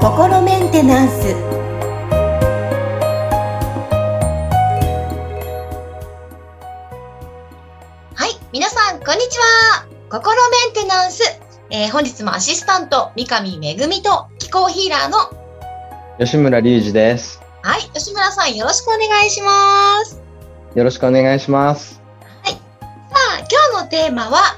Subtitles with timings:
[0.00, 1.34] 心メンテナンス
[8.14, 9.86] はい、皆さん、こんにちは。
[10.08, 11.22] 心メンテナンス。
[11.68, 15.18] えー本日もアシスタント、三上めぐみと気候ヒーラーの、
[16.18, 17.42] 吉村隆二です。
[17.62, 20.22] はい、吉村さんよろしくお願いします。
[20.74, 22.00] よろしくお願いします。
[22.44, 22.50] さ
[23.36, 24.56] あ、今日のテーマは、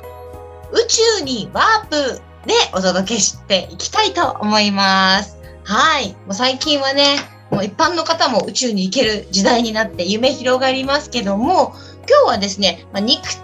[0.72, 5.36] 宇宙にワープでお届けしていきたいと思います。
[5.64, 6.12] はい。
[6.12, 7.18] もう最近はね、
[7.50, 11.74] もう一般の方も宇宙に行ける時代になって夢広がりますけども、
[12.08, 13.36] 今日はですね、まあ、肉体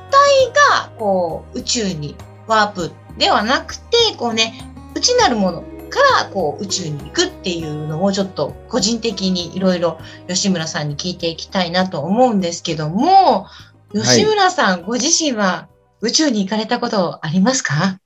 [0.71, 2.17] がこう宇宙に
[2.47, 4.55] ワープではなくて、こうね、
[4.95, 13.47] 内なるものからこう宇宙に行くっていうのをちょっと個人的にいろいろ吉村さんに聞いていきたいなと思うんですけども、
[13.93, 15.69] 吉村さん、ご自身は
[16.03, 18.01] 宇宙に行かれたことありますか？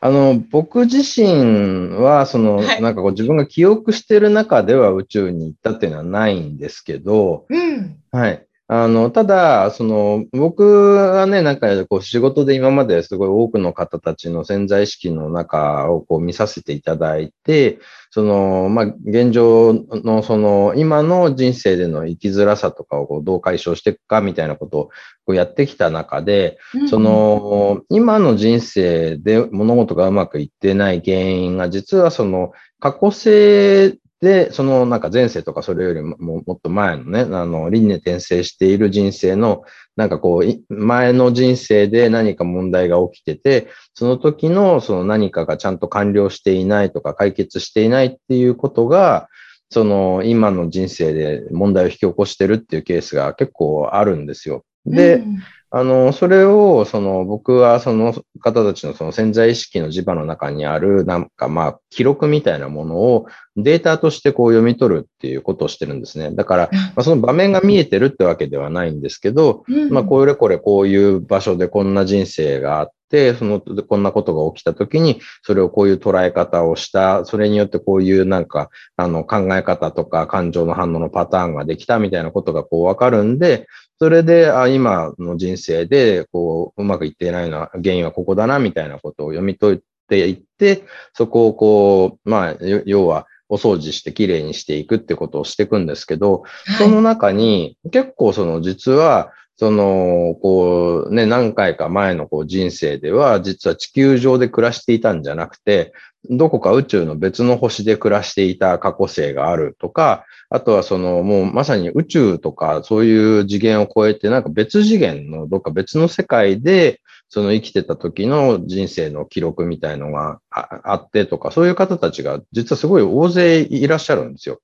[0.00, 7.96] あの、僕自身は、その、はいなんかこう自分が記憶してる中では宇宙に行ったっていうのはないんですけど、うん。
[8.10, 8.46] はい。
[8.72, 24.84] あの、ただ、その、僕はね、なんかこう仕事で今まですごい多くの方たちの潜在意識の中をこう見させていただいて、その、まあ、現状のその、今の人生での生きづらさとかをこうどう解消していくかみたいなことを
[25.26, 26.56] こうやってきた中で、
[26.88, 39.62] そ、の、今の人生で物事がうまくいってない原因が、実はその、過去性で、そのなんか前世とかそれよりももっと前のね、あの、輪廻転生している人生の、
[39.96, 49.28] なんかこう、前の人生で何か問題が起きてて、その時のその何かがちゃんと完了していないとか解決していないっていうことが、
[49.70, 54.64] その今の人生で問題を引き起こしてるっていうケースが結構あるんですよ。
[54.86, 55.38] で、うん。
[55.72, 66.32] あの、それを、その、僕はその方たちのその潜在意識の磁場の中にある、なんかまあ、記録みたいなものをデータとしてこう読み取るっていうことをしてるんですね。
[66.32, 69.90] だから、まあ、その場面が見えてるってわけではないんですけど、うん。
[69.90, 83.68] まあ、これこれこういう場所でこんな人生があって、その、こんなことが起きたときに、それをこういう捉え方をした、それによってこういうなんか、あの、考え方とか感情の反応のパターンができたみたいなことがこうわかるんで、
[84.00, 96.44] それで、あ今の人生で、こう、うまくいっていないのは、原因はここだな、みたいなことを読み解いていって、そこをこう、まあ、よ要は、お掃除してきれいにしていくってことをしていくんですけど、
[96.78, 105.92] その中に、結構その実は、その、こうね、何回か前のこう人生では、実は地球上で暮らしていたんじゃなくて、
[106.28, 124.60] どこか宇宙の別の星で暮らしていた過去性があるとか、あとはそのもうまさに宇宙とかそういう次元を超えてなんか別次元のどっか別の世界でその生きてた時の人生の記録みたいのがあってとか、そういう方たちが実はすごい大勢いらっしゃるんですよ。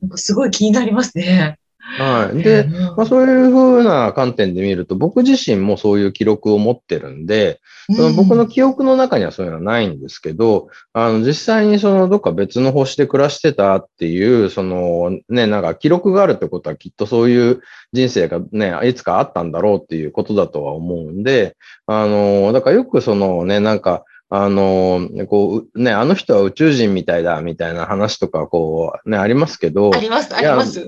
[0.00, 1.58] なんかすごい気になりますね。
[1.98, 2.42] はい。
[2.42, 7.60] で、うんまあ、そういうふうな観点で見ると、僕自身もそういう記録を持ってるんで、
[7.94, 17.60] その僕の記憶の中にはそういうのはないんですけど、あの、実際にそのどっか別の星で暮らしてたっていう、そのね、なんか記録があるってことはきっとそういう
[17.92, 24.04] 人生がね、いつかあったんだろうっていうことだとは思うんで、あの、だからよくそのね、なんか、
[24.34, 30.80] あの、こう、ね、あの人は宇宙人みたいだみたいな話とか、こう、ね、ありますけど、あります、あります。
[30.80, 30.84] い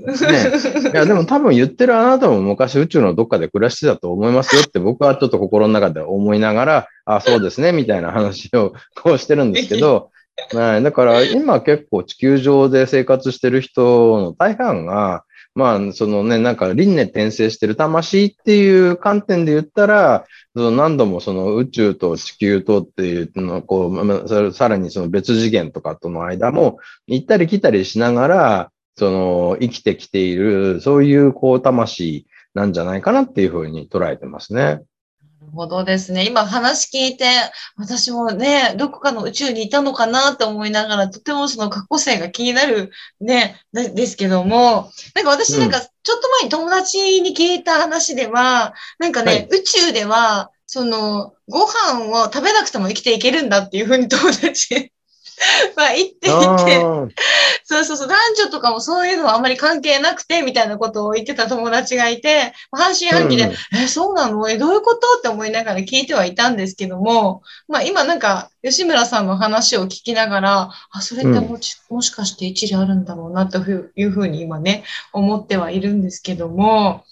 [0.95, 10.09] や、でも多分言ってるあなたも昔宇宙のどっかで暮らしてたと思いますよって僕はちょっと心の中で思いながら、あ、そうですね、みたいな話をこうしてるんですけど、
[10.51, 15.23] はい、だから今結構地球上で生活してる人の大半が、
[15.55, 34.81] まあ、そのね、なんか輪廻転生してる魂っていう観点で言ったら、その何度もその宇宙と地球とっていうのこう、まあさらさらにその別次元とかとの間も行ったり来たりしながら、その生きてきている、そういうこう魂なんじゃないかなっていうふうに捉えてますね。
[35.51, 36.25] ほどですね。
[36.25, 37.25] 今話聞いて、
[37.77, 49.47] 私もね、どこかの宇宙にいたのかなって思いながら、とてもその過去性が気になるね、でですけども、なんか私なんかちょっと前に友達に聞いた話では、なんかね、はい。
[49.51, 54.91] 宇宙では、その、ご飯を食べなくても生きていけるんだっていうふうに友達
[55.75, 57.07] は言っていて、あ
[57.67, 63.51] そうそうそう、男女とかもそういうのはあんまり関係なくて、みたいなことを言ってた友達がいて、半信半疑で、うん。
[63.75, 64.47] え、そうなの？
[64.47, 64.99] え、どういうこと？
[65.17, 77.03] って思いながら聞いてはいたんですけども、まあ今なんか、吉村さんの話を聞きながら、あ、それってもし,、もしかして一理あるんだろうなというふうに今ね、思ってはいるんですけども、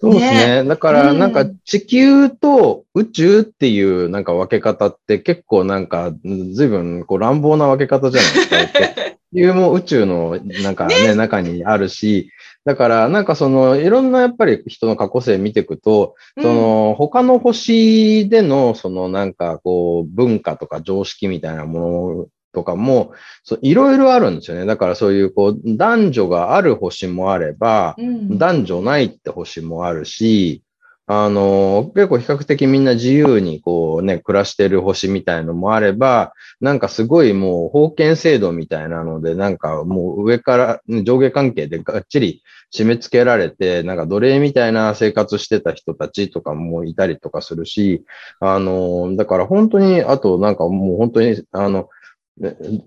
[0.00, 0.64] そうですね。
[0.64, 6.12] だから、なんか地球と宇宙っていうなんか分け方って結構なんか
[6.52, 8.64] 随分こう乱暴な分け方じゃないですか。
[9.34, 12.30] 地球も宇宙のなんかね、中にあるし、
[12.64, 23.12] だからなんかそのいろんなやっぱり人の過去性見ていくと、その他の星でのそのなんかこう文化とか常識みたいなものとかも、
[23.60, 24.64] いろいろあるんですよね。
[24.64, 27.96] だからそういうこう男女がある星もあれば、
[28.30, 30.62] 男女ないって星もあるし、
[31.06, 42.42] あの、結構比較的みんな自由にこうね、暮らしてる星みたいのもあれば、なんかすごいもう封建制度みたいなので、なんかもう上から、ね、上下関係でがっちり
[42.74, 48.02] 締め付けられて、なんか奴隷みたいな生活してた人たちとかもいたりとかするし、
[48.40, 51.90] あの、だから本当に、あとなんかもう本当に、あの、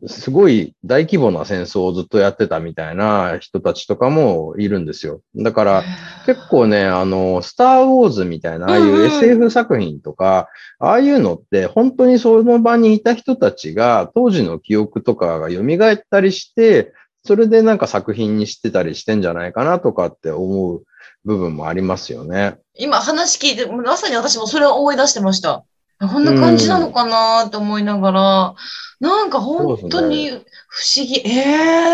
[0.07, 5.21] すごい大規模な戦争をずっとやってたみたいな人たちとかもいるんですよ。
[5.35, 5.83] だから
[6.25, 10.49] 結構ね、あの、スターウォーズみたいな、ああいう SF 作品とか、
[10.79, 20.83] ああいうのって本当にその場にいた人たちが当時の記憶とかが蘇ったりして、それでなんか作品にしてたりしてんじゃないかなとかって思う
[21.23, 22.57] 部分もありますよね。
[22.75, 25.63] 今話聞いて、まさに私もそれを思い出してました。
[25.99, 28.55] こんな感じなのかなと思いながら、
[28.99, 31.23] なんか本当に不思議。
[31.23, 31.39] ね、え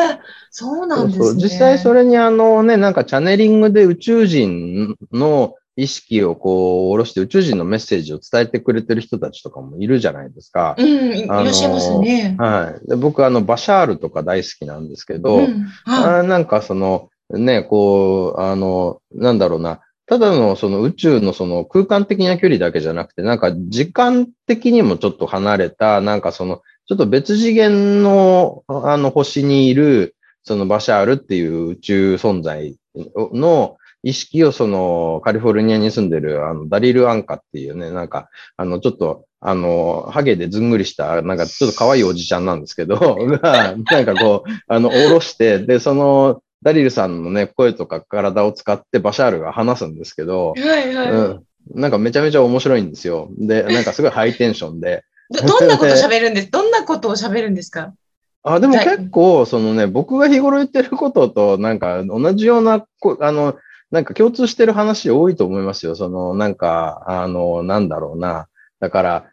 [0.09, 0.19] えー、
[0.51, 1.41] そうなんですねそうそう。
[1.41, 10.75] 実際それにあのね、なんかチャネリングで宇宙人の意識をこう、下ろして宇宙人のメッセージを伝えてくれてる人たちとかもいるじゃないですか。
[10.77, 12.35] うん、いらっしゃいますね。
[12.37, 12.89] はい。
[12.89, 42.95] で僕、あの、バシャールとか大好きなんですけど、うん、あなんかその、ね、こう、あの、なんだろうな、ただのその宇宙のその空間的な距離だけじゃなくて、なんか時間的にもちょっと離れた、なんかその、ちょっと別次元のあの星にいる、そのバシャールっていう宇宙存在の意識をそのカリフォルニアに住んでるあのダリル・アンカっていうね、なんかあのちょっとあの、ハゲでずんぐりした、なんかちょっと可愛いおじちゃんなんですけど、
[43.41, 51.43] が、なんかこう、あの、おろして、で、その、ダリルさんのね、声とか体を使ってバシャールが話すんですけど、はいはい、うん、
[51.75, 53.29] なんかめちゃめちゃ面白いんですよ。
[53.37, 55.03] で、なんかすごいハイテンションで。
[55.29, 56.51] どどんなこと喋るんです？
[56.51, 57.93] どんなことを喋るんですか？
[58.43, 62.85] あ、でも結構、そのね、僕が日頃言ってることと、なんか同じような、
[63.21, 63.55] あの、
[63.89, 65.95] なんか共通してる話多いと思いますよ。
[65.95, 68.47] その、なんか、あの、なんだろうな。
[68.79, 69.25] だから、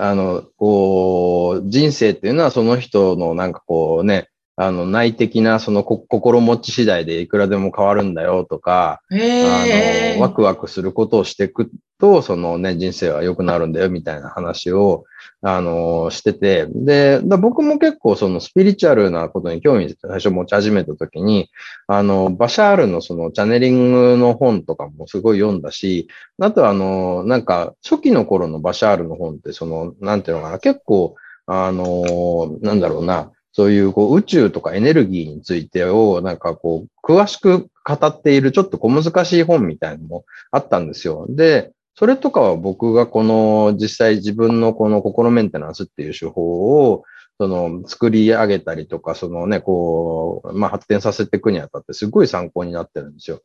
[0.00, 15.04] あの、こう、人生っていうのはその人のなんかこうね、あの、内的なその心持ち次第でいくらでも変わるんだよとか、あの、ワクワクすることをしていくと、そのね、人生は良くなるんだよみたいな話を、
[15.42, 21.48] あの、してて、で、僕も結構そのスピリチュアルなことに興味最初持ち始めた時に、
[21.86, 26.08] あの、バシャールのそのチャネリングの本とかもすごい読んだし、
[26.38, 31.14] あとあの、なんか初期の頃のバシャールの本ってその、なんていうのかな、結構、
[31.46, 41.26] あの、なんだろうな、そういうこう宇宙とかエネルギーについてをなんかこう詳しく語っているちょっと小難しい本みたいなのもあったんですよ。
[41.28, 47.04] で、それとかは僕がこの実際自分のこの心メンテナンスっていう手法を
[47.40, 53.40] その作り上げたりとか、そのね、こう、まあ発展させていくにあたってすごい参考になってるんですよ。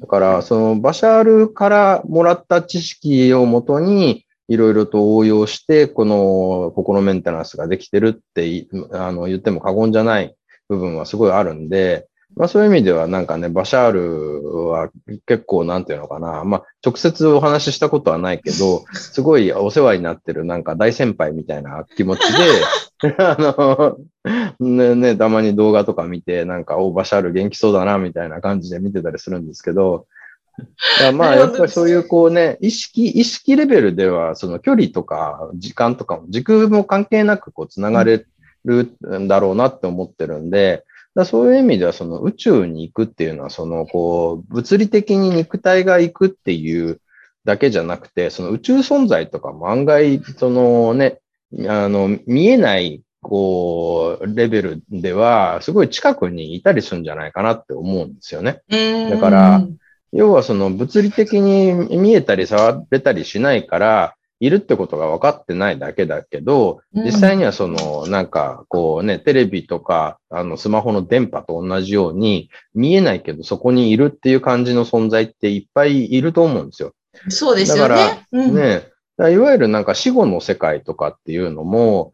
[0.00, 10.34] だから、そのバシャールからもらった知識をもとに、いろいろと応用して、この心メンテナンスができてるってあの言っても過言じゃない
[10.68, 14.90] 部分はすごいあるんで、まあそういう意味ではなんかね、バシャールは
[15.26, 23.98] 結構なんていうのかな、まあ直接お話ししたことはないけど、すごいお世話になってるなんか大先輩みたいな気持ちで、 あの、
[24.60, 30.06] ね、ね、たまに動画とか見て、なんか、お、バシャール元気そうだな、みたいな感じで見てたりするんですけど、
[31.14, 38.24] まあ、やっぱりそういうこうね、意識、意識レベルでは、その距離とか時間とかも、時空も関係なくこう、つながれ
[38.64, 40.84] るんだろうなって思ってるんで、
[41.14, 47.00] だそういう意味では、その宇宙に行くっていうのは、そのこう、物理的に肉体が行くっていう
[47.44, 51.18] だけじゃなくて、その宇宙存在とかも案外、そのね、
[51.68, 58.62] あの、見えない、こう、レベルでは、すごい近くにいたりするんじゃないかなって思うんですよね。
[59.10, 59.66] だから、
[60.14, 76.92] 要はその物理的に見えたり触れたりしないから、いるってことが分かってないだけだけど、実際にはその、なんか、こうね、テレビとか、あの、スマホの電波と同じように、見えないけどそこにいるっていう感じの存在っていっぱいいると思うんですよ。
[77.28, 77.94] そうですよね。
[77.94, 82.12] だから、ね、いわゆるなんか死後の世界とかっていうのも、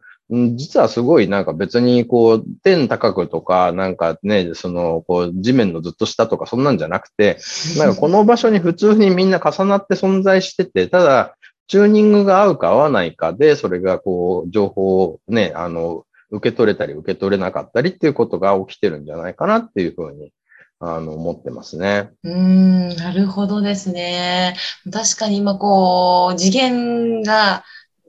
[0.55, 7.37] 実はすごいなんか別にこう、天高くとか、なんかね、その、こう、地面のずっと下とかそんなんじゃなくて、
[7.77, 11.35] なんかこの場所に普通にみんな重なって存在してて、ただ、
[11.67, 20.31] チューニングが合うか合わないかで、それがこう、情報をね、あの、受け取れたり受け取れなかったりっていうことが起きてるんじゃないかなっていうふうに、
[20.79, 22.09] あの、思ってますね。
[22.23, 24.55] うーん、なるほどですね。
[24.91, 27.63] 確かに今こう、次元が、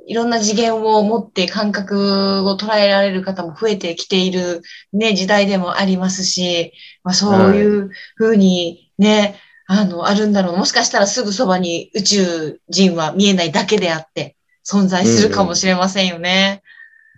[0.07, 6.73] いろんな次元を持って感覚を捉えられる方も増えてきているね、時代でもありますし、
[7.05, 10.57] まあそういうふうにね、あの、あるんだろう。
[10.57, 16.63] もしかしたらすぐそばに宇宙人は見えないだけであって、存在するかもしれませんよね。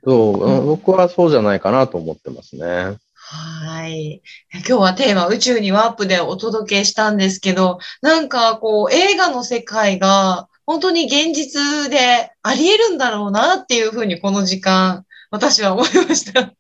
[0.05, 2.99] そう、うん僕はそうじゃないかなと思ってますね。
[3.15, 4.23] はい。
[4.53, 16.43] 今日はテーマ宇宙にワープでお届けしたんですけど、なんかこう映画の世界が本当に現実であり得るんだろうなっていうふうにこの時間私は思いました。
[16.43, 16.53] ね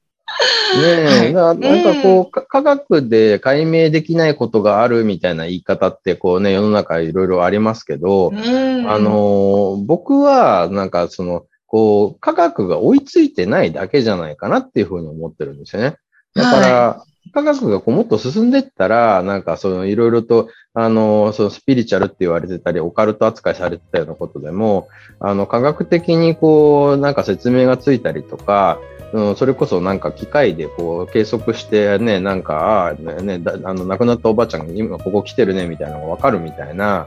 [0.76, 8.90] え、はいななんかこう、か科学で解明できないことがあるみたいな言い方って、こうね、世の中いろいろありますけど、うん。
[8.90, 15.96] あの、僕は、なんかその、こう、科学が追いついてないだけじゃないかなっていうふうに思ってるんですよね。
[16.34, 24.88] だから、科学がこうもっと進んでったら、なんかそのいろいろと、あの、そのスピリチュアルって言われてたり、オカルト扱いされてたようなことでも、
[25.21, 28.78] あの、科学的にこう、なんか説明がついたりとか、
[29.12, 37.07] うん、それこそなんか機械でこう計測してね、なんか、ね、ねあの、亡くなったおばあちゃんが今ここ来てるね、みたいなのがわかるみたいな、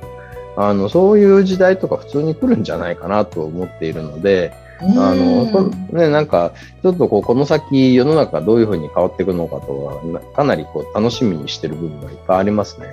[0.55, 6.51] あの、そういう時代とか普通に来るんじゃないかなと思っているので、あの、そね、なんか、
[6.83, 12.89] ちょっとこう、この先世の中どういうふうに変わっていくのかとは、なかなりこう、楽しみにしてる部分がいっぱいありますね。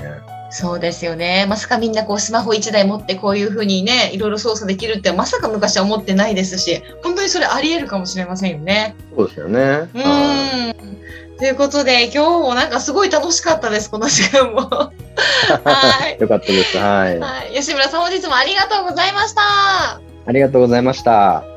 [0.50, 1.46] そうですよね。
[1.48, 8.94] まさかみんなこうスマホ一台持ってこういうふうにね、いろいろ操作できるってまさか昔は思ってないですし、本当にそれあり得るかもしれませんよね。
[9.16, 9.88] そうですよね。
[9.92, 11.38] うん。
[11.38, 14.60] ということで、今日もなんかすごい楽しかったです、この時間も。
[14.70, 14.92] は
[16.08, 16.20] い。
[16.20, 16.78] よかったです。
[16.78, 17.18] はい。
[17.18, 17.54] はい。
[17.54, 19.42] 吉村さん、本日もありがとうございました。
[20.26, 21.53] ありがとうございました。